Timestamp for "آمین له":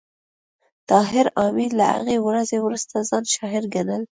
1.45-1.85